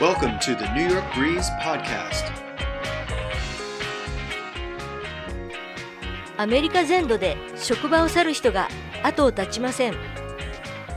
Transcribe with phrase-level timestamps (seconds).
[0.00, 2.32] Welcome to the New York Breeze Podcast.
[6.38, 8.68] アメリカ全土で職場を去る人が
[9.02, 9.94] 後を絶ちません。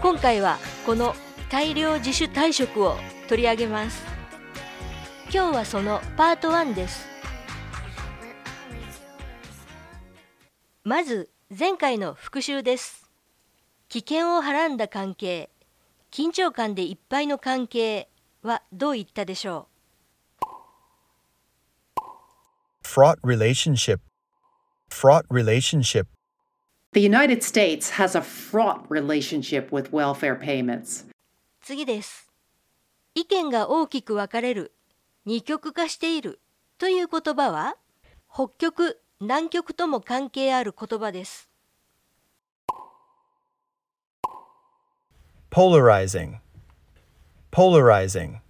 [0.01, 1.15] 今回はこの
[1.49, 2.95] 大量自主退職を
[3.27, 4.05] 取り上げます。
[5.33, 7.05] 今日はそのパート1です。
[10.85, 13.11] まず前回の復習です。
[13.89, 15.49] 危険をはらんだ関係
[16.09, 18.07] 緊張感でいっぱいの関係
[18.43, 19.67] はどう言ったでしょ
[22.83, 23.99] fraught relationship
[24.89, 26.05] fraught relationship
[26.93, 31.05] The United States has a fraught relationship with welfare payments.
[31.07, 31.13] う
[31.61, 32.29] 次です
[33.15, 34.73] 意見が大きく分かれる
[35.25, 36.39] 二極化している
[36.77, 37.77] という言葉は
[38.31, 41.49] 北極南極とも関係ある言葉です
[45.49, 46.42] polarizing
[47.53, 48.41] polarizing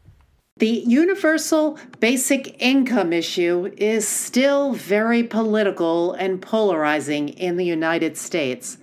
[0.58, 8.80] The universal basic income issue is still very political and polarizing in the United States.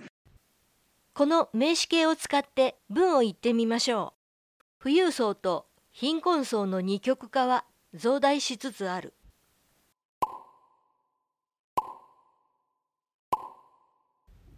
[1.13, 4.13] この名詞形を使って文を言ってみましょ
[4.79, 9.13] う富裕層と貧困層の二極化は増大しつつある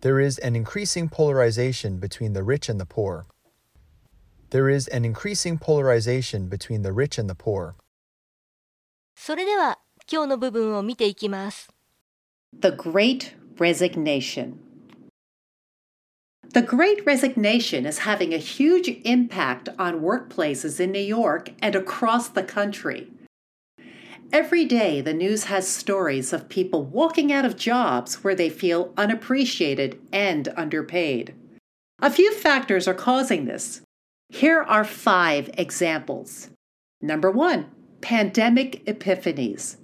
[0.02, 3.26] There is an increasing polarization between the rich and the poor.
[4.53, 7.75] There is an increasing polarization between the rich and the poor.
[9.17, 9.79] それでは
[10.11, 11.69] 今日の部分を見ていきます
[12.59, 14.55] The Great Resignation.
[16.55, 22.29] The Great Resignation is having a huge impact on workplaces in New York and across
[22.29, 23.09] the country.
[24.33, 28.95] Every day, the news has stories of people walking out of jobs where they feel
[28.97, 31.35] unappreciated and underpaid.
[32.01, 33.83] A few factors are causing this.
[34.30, 36.50] Here are five examples.
[37.02, 37.70] Number one,
[38.02, 39.78] pandemic epiphanies.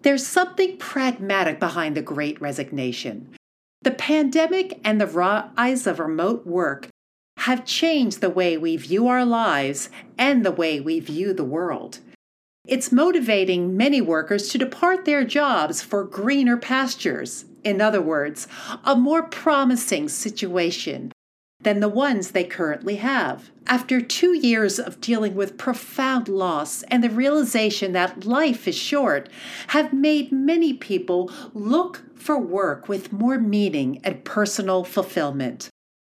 [0.00, 3.34] There's something pragmatic behind the great resignation.
[3.82, 6.88] The pandemic and the rise of remote work
[7.38, 12.00] have changed the way we view our lives and the way we view the world.
[12.66, 17.44] It's motivating many workers to depart their jobs for greener pastures.
[17.62, 18.48] In other words,
[18.84, 21.12] a more promising situation
[21.64, 23.50] than the ones they currently have.
[23.66, 29.28] After two years of dealing with profound loss and the realization that life is short,
[29.68, 35.68] have made many people look for work with more meaning and personal fulfillment.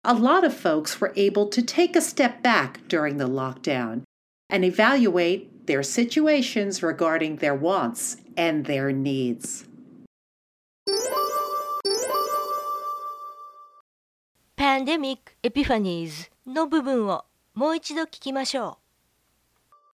[0.04, 4.04] A lot of folks were able to take a step back during the lockdown
[4.48, 9.67] and evaluate their situations regarding their wants and their needs.
[14.77, 18.77] Pandemic Epiphanies の部分をもう一度聞きましょ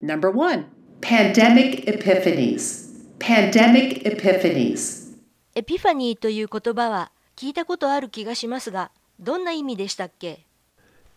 [0.01, 0.65] Number one,
[0.99, 2.89] pandemic epiphanies.
[3.19, 5.13] Pandemic epiphanies.
[5.13, 5.17] う
[5.53, 10.47] エピファニーという言葉は聞いたことある気がしますがどんな意味でしたっけ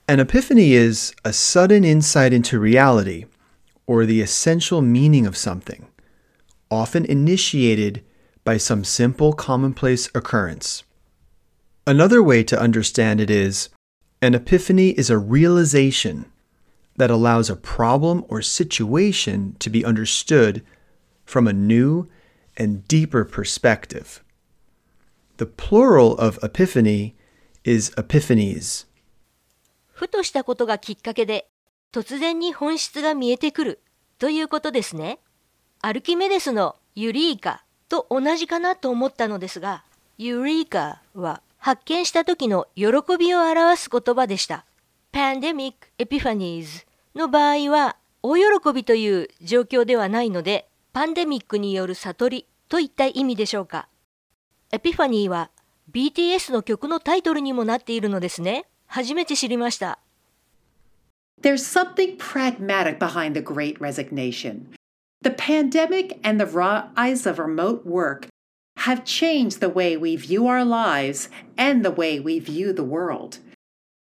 [0.06, 3.26] An epiphany is a sudden insight into reality
[3.86, 5.86] or the essential meaning of something,
[6.70, 8.02] often initiated
[8.44, 10.84] by some simple commonplace occurrence.
[11.86, 13.70] Another way to understand it is
[14.22, 16.26] an epiphany is a realization
[16.96, 20.62] that allows a problem or situation to be understood
[21.24, 22.06] from a new
[22.56, 24.22] and deeper perspective.
[25.38, 27.14] The plural of epiphany
[27.64, 28.86] is epiphanies.
[29.92, 31.48] ふとしたことがきっかけで
[31.92, 33.80] 突然に本質が見えてくる
[34.18, 35.18] ということですね。
[35.80, 39.84] アルキメデスのユリーカと同じかなと思ったのですが、
[40.18, 42.85] ユリーカは 発見した時の喜
[43.17, 44.67] びを表す言葉でした。
[45.11, 53.87] Pandemic Epiphanies の場合は大喜びという状況ではないので、パンデミックによる悟りといった意味でしょうか。
[54.71, 55.49] エピファニーは
[55.91, 58.65] BTS の曲のタイトルにもなっているのですね。
[58.85, 59.97] 初めて知りました。
[61.41, 64.67] There's something pragmatic behind the great resignation.
[65.23, 68.27] The pandemic and the rise of remote work
[68.84, 73.38] have changed the way we view our lives and the way we view the world.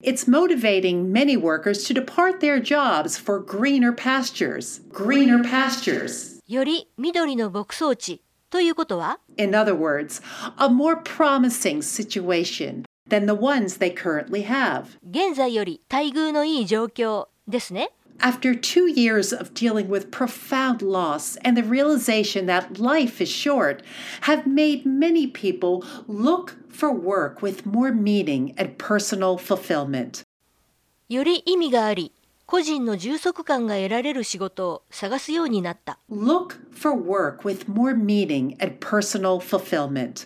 [0.03, 4.81] It's motivating many workers to depart their jobs for greener pastures.
[4.93, 6.39] Greener pastures.
[6.47, 10.23] より緑の牧草地ということは In other words,
[10.59, 14.97] a more promising situation than the ones they currently have.
[15.03, 17.91] 現在より待遇のいい状況ですね。
[18.24, 23.82] After two years of dealing with profound loss and the realization that life is short,
[24.22, 30.24] have made many people look for work with more meaning and personal fulfillment.
[31.10, 32.14] より意味があり
[32.46, 40.26] 個人の充足感が得られる仕事を探すようになった Look for work with more meaning and personal fulfillment.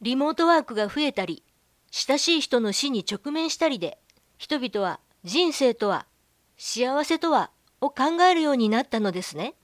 [0.00, 1.42] リモートワークが増えたり
[1.90, 3.98] 親しい人の死に直面したりで
[4.38, 6.06] 人々は人生とは
[6.56, 9.54] 幸せとはを考えるようになったのですね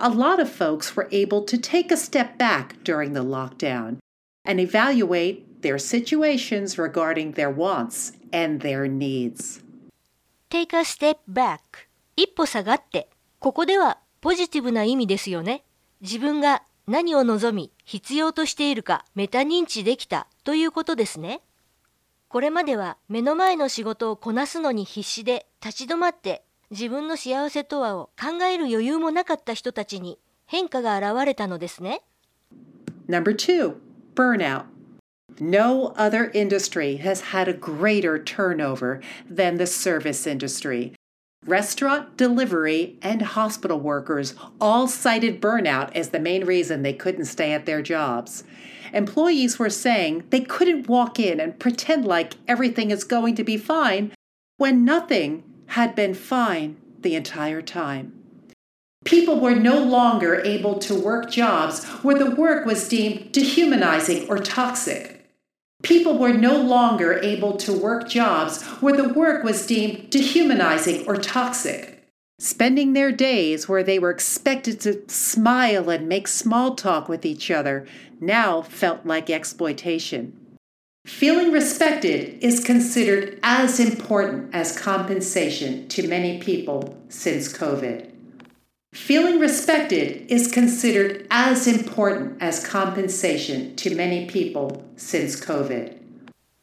[0.00, 3.98] A lot of folks were able to take a step back during the lockdown
[4.44, 9.60] and evaluate their situations regarding their wants and their needs.
[10.50, 15.64] Take a step back 一歩下がってここではポジティブな意味ですよね
[16.00, 21.42] 自分が何を望み必要としているかメタ認知できたということですね
[22.28, 32.02] これまでは目の前の仕事をこなすのに必死で立ち止まって自分の幸せとはを考える余裕もなかった人たちに変化が現れたのですね
[33.08, 33.76] Number two,
[34.14, 34.64] burnout.
[35.40, 39.00] No other industry has had a greater turnover
[39.34, 40.92] than the service industry.
[41.46, 47.52] Restaurant, delivery, and hospital workers all cited burnout as the main reason they couldn't stay
[47.52, 48.44] at their jobs.
[48.92, 53.56] Employees were saying they couldn't walk in and pretend like everything is going to be
[53.56, 54.12] fine
[54.56, 58.12] when nothing had been fine the entire time.
[59.04, 64.38] People were no longer able to work jobs where the work was deemed dehumanizing or
[64.38, 65.17] toxic.
[65.82, 71.16] People were no longer able to work jobs where the work was deemed dehumanizing or
[71.16, 71.94] toxic.
[72.40, 77.50] Spending their days where they were expected to smile and make small talk with each
[77.50, 77.86] other
[78.20, 80.36] now felt like exploitation.
[81.06, 88.07] Feeling respected is considered as important as compensation to many people since COVID.
[88.93, 95.97] Feeling respected is considered as important as compensation to many people since COVID.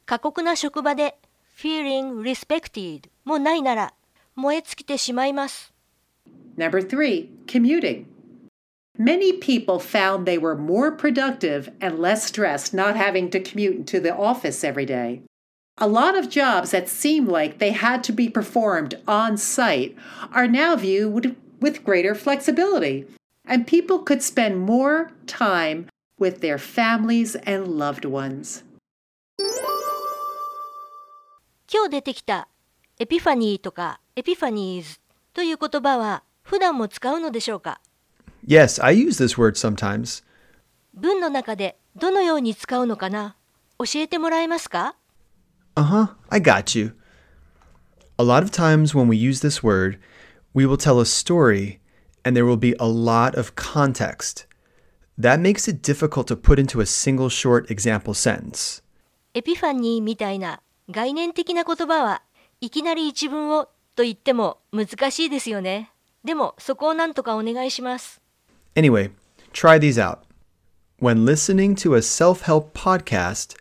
[0.06, 1.16] 過酷な職場で
[1.56, 3.94] feeling respected もないなら
[4.37, 5.72] 燃え尽きてしまいます
[6.56, 8.06] Number three, commuting.
[8.98, 14.00] Many people found they were more productive and less stressed not having to commute into
[14.00, 15.22] the office every day.
[15.78, 19.96] A lot of jobs that seemed like they had to be performed on site
[20.32, 21.34] are now viewed
[21.64, 23.06] with greater flexibility,
[23.46, 25.87] and people could spend more time
[26.19, 28.64] with their families and loved ones.
[31.72, 32.48] 今日出てきた
[32.98, 34.98] エピファニーとかエピファニーズ
[35.32, 37.81] という言葉は普段も使うのでしょうか
[38.46, 40.25] Yes, I use this word sometimes.
[40.94, 43.37] 文の中でどのように使うのかな
[43.78, 44.96] 教えてもらえますか
[45.76, 46.92] Uh huh, I got you.
[48.19, 49.98] A lot of times when we use this word,
[50.54, 51.81] we will tell a story
[52.25, 54.46] and there will be a lot of context.
[55.19, 58.82] That makes it difficult to put into a single short example sentence.
[59.34, 60.60] エピファニーみたいな
[60.90, 62.22] 概念的な言葉は
[62.60, 65.92] いきなり一文をと言っても難しいですよね。
[66.25, 68.20] でもそこをなんとかお願いします。
[68.75, 69.10] Anyway,
[69.52, 70.19] try these out.
[71.00, 73.56] When listening to a self help podcast,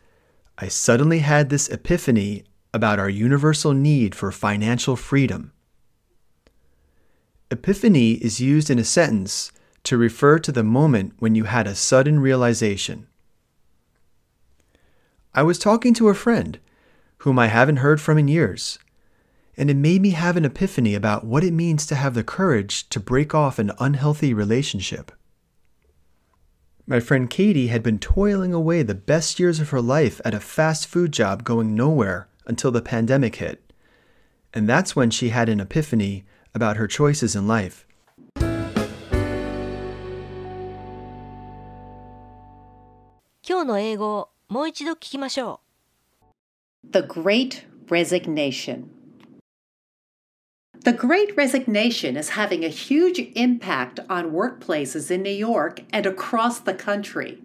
[0.57, 2.43] I suddenly had this epiphany
[2.73, 5.51] about our universal need for financial freedom.
[7.50, 9.52] Epiphany is used in a sentence
[9.82, 13.06] to refer to the moment when you had a sudden realization.
[15.34, 16.58] I was talking to a friend
[17.18, 18.78] whom I haven't heard from in years,
[19.56, 22.88] and it made me have an epiphany about what it means to have the courage
[22.88, 25.12] to break off an unhealthy relationship.
[26.86, 30.40] My friend Katie had been toiling away the best years of her life at a
[30.40, 33.72] fast food job going nowhere until the pandemic hit.
[34.52, 36.24] And that's when she had an epiphany
[36.54, 37.86] about her choices in life.
[46.88, 48.90] The Great Resignation.
[50.80, 56.60] The Great Resignation is having a huge impact on workplaces in New York and across
[56.60, 57.42] the country.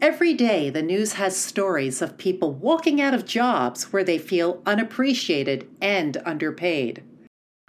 [0.00, 4.62] Every day, the news has stories of people walking out of jobs where they feel
[4.66, 7.02] unappreciated and underpaid.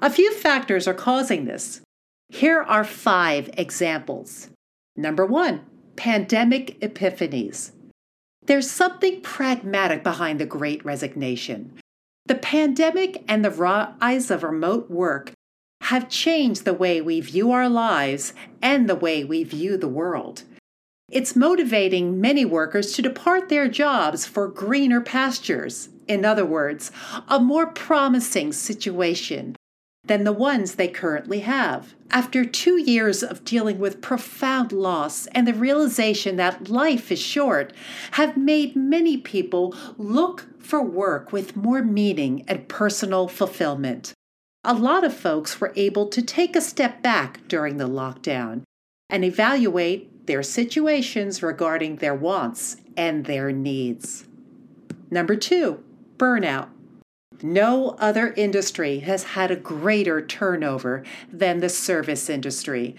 [0.04, 1.80] A few factors are causing this.
[2.28, 4.50] Here are five examples.
[4.98, 5.62] Number one,
[5.96, 7.72] pandemic epiphanies.
[8.46, 11.80] There's something pragmatic behind the great resignation.
[12.26, 15.32] The pandemic and the rise of remote work
[15.84, 20.44] have changed the way we view our lives and the way we view the world.
[21.10, 25.88] It's motivating many workers to depart their jobs for greener pastures.
[26.10, 26.92] In other words,
[27.30, 29.56] a more promising situation
[30.06, 31.96] than the ones they currently have.
[32.12, 37.72] After two years of dealing with profound loss and the realization that life is short,
[38.12, 44.14] have made many people look for work with more meaning and personal fulfillment.
[44.64, 48.64] a lot of folks were able to take a step back during the lockdown
[49.10, 54.26] and evaluate their situations regarding their wants and their needs.
[55.12, 55.84] Number two,
[56.18, 56.70] burnout.
[57.42, 62.98] No other industry has had a greater turnover than the service industry.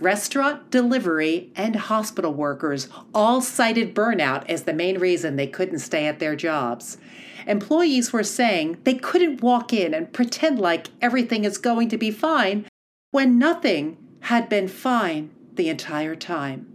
[0.00, 6.06] Restaurant, delivery, and hospital workers all cited burnout as the main reason they couldn't stay
[6.06, 6.98] at their jobs.
[7.46, 12.10] Employees were saying they couldn't walk in and pretend like everything is going to be
[12.10, 12.66] fine
[13.12, 16.66] when nothing had been fine the entire time.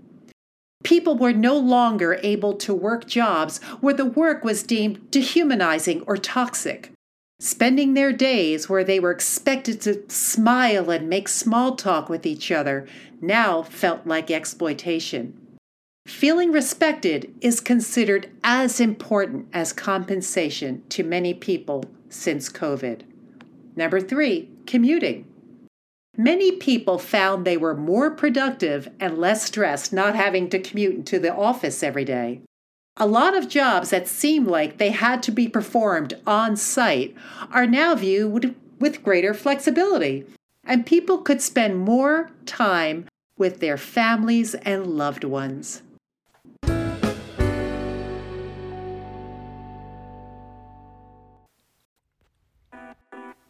[0.84, 6.16] People were no longer able to work jobs where the work was deemed dehumanizing or
[6.16, 6.94] toxic.
[7.42, 12.52] Spending their days where they were expected to smile and make small talk with each
[12.52, 12.86] other
[13.22, 15.34] now felt like exploitation.
[16.06, 23.02] Feeling respected is considered as important as compensation to many people since COVID.
[23.76, 25.26] Number three, commuting.
[26.18, 31.20] Many people found they were more productive and less stressed not having to commute into
[31.20, 32.42] the office every day.
[32.99, 37.13] A lot of jobs that seemed like they had to be performed on site
[37.53, 40.25] are now viewed with greater flexibility,
[40.65, 45.83] and people could spend more time with their families and loved ones.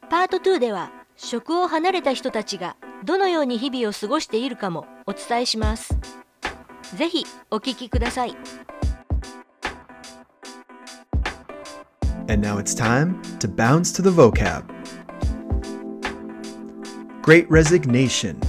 [0.08, 5.94] パート2では職を離れた人たちがどのように日々を過ごしているかもお伝えします。
[6.96, 8.36] ぜひお聞きください。
[12.29, 14.63] And now it's time to bounce to the vocab.
[17.23, 18.39] Great resignation.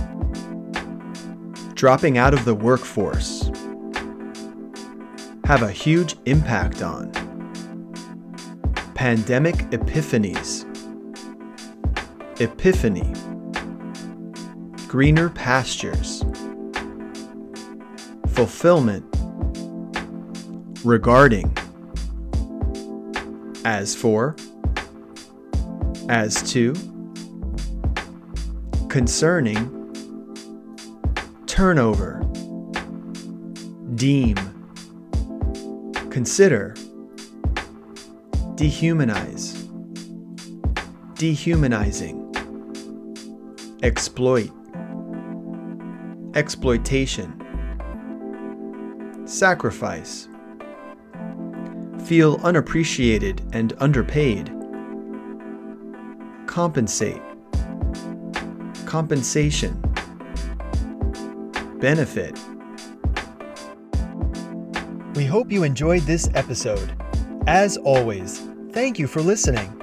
[1.73, 3.51] Dropping out of the workforce.
[5.47, 7.11] Have a huge impact on.
[8.95, 10.67] Pandemic epiphanies.
[12.39, 13.15] Epiphany.
[14.89, 16.23] Greener pastures.
[18.29, 19.07] Fulfillment.
[20.85, 21.57] Regarding.
[23.65, 24.37] As for.
[26.09, 26.75] As to.
[28.89, 29.77] Concerning.
[31.47, 32.23] Turnover.
[33.95, 34.37] Deem.
[36.11, 36.75] Consider.
[38.57, 39.57] Dehumanize.
[41.17, 42.21] Dehumanizing
[43.83, 44.51] exploit,
[46.35, 47.33] exploitation,
[49.27, 50.29] sacrifice,
[52.11, 54.53] feel unappreciated and underpaid,
[56.49, 57.23] compensate,
[58.85, 59.81] compensation,
[61.79, 62.37] benefit.
[65.15, 66.93] We hope you enjoyed this episode.
[67.47, 68.41] As always,
[68.73, 69.80] thank you for listening.